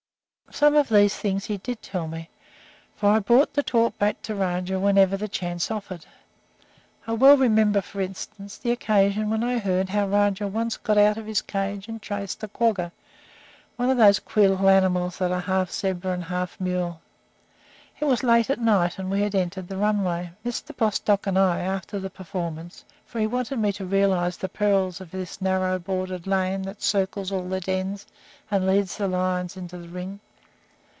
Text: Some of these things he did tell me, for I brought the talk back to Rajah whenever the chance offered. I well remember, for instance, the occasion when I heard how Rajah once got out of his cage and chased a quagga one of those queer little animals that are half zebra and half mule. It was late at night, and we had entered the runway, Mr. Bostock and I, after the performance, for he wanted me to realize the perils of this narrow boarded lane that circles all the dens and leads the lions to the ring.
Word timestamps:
Some 0.53 0.75
of 0.75 0.89
these 0.89 1.15
things 1.15 1.45
he 1.45 1.55
did 1.55 1.81
tell 1.81 2.09
me, 2.09 2.29
for 2.93 3.07
I 3.09 3.19
brought 3.19 3.53
the 3.53 3.63
talk 3.63 3.97
back 3.97 4.21
to 4.23 4.35
Rajah 4.35 4.81
whenever 4.81 5.15
the 5.15 5.29
chance 5.29 5.71
offered. 5.71 6.05
I 7.07 7.13
well 7.13 7.37
remember, 7.37 7.79
for 7.79 8.01
instance, 8.01 8.57
the 8.57 8.71
occasion 8.71 9.29
when 9.29 9.45
I 9.45 9.59
heard 9.59 9.87
how 9.87 10.09
Rajah 10.09 10.49
once 10.49 10.75
got 10.75 10.97
out 10.97 11.15
of 11.15 11.25
his 11.25 11.41
cage 11.41 11.87
and 11.87 12.01
chased 12.01 12.43
a 12.43 12.49
quagga 12.49 12.91
one 13.77 13.89
of 13.89 13.95
those 13.95 14.19
queer 14.19 14.49
little 14.49 14.67
animals 14.67 15.19
that 15.19 15.31
are 15.31 15.39
half 15.39 15.71
zebra 15.71 16.11
and 16.11 16.25
half 16.25 16.59
mule. 16.59 16.99
It 18.01 18.05
was 18.05 18.21
late 18.21 18.49
at 18.49 18.59
night, 18.59 18.99
and 18.99 19.09
we 19.09 19.21
had 19.21 19.33
entered 19.33 19.69
the 19.69 19.77
runway, 19.77 20.31
Mr. 20.45 20.75
Bostock 20.75 21.25
and 21.27 21.39
I, 21.39 21.61
after 21.61 21.97
the 21.97 22.09
performance, 22.09 22.83
for 23.05 23.21
he 23.21 23.25
wanted 23.25 23.57
me 23.57 23.71
to 23.71 23.85
realize 23.85 24.35
the 24.35 24.49
perils 24.49 24.99
of 24.99 25.11
this 25.11 25.39
narrow 25.41 25.79
boarded 25.79 26.27
lane 26.27 26.63
that 26.63 26.81
circles 26.83 27.31
all 27.31 27.47
the 27.47 27.61
dens 27.61 28.05
and 28.51 28.67
leads 28.67 28.97
the 28.97 29.07
lions 29.07 29.53
to 29.53 29.61
the 29.65 29.87
ring. 29.87 30.19